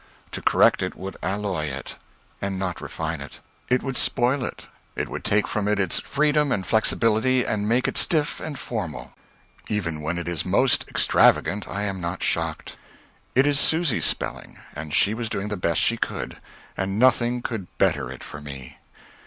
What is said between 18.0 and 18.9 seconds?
it for me....